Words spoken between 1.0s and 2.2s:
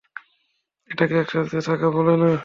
একসাথে থাকা বলে